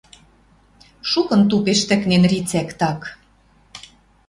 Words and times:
Шукын 1.09 1.41
тупеш 1.49 1.79
тӹкнен 1.89 2.23
рицӓк 2.31 2.69
так. 2.79 3.01